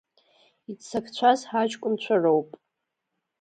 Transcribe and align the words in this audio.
Иццакцәаз 0.71 1.39
ҳаҷкәынцәа 1.49 2.15
роуп! 2.21 2.49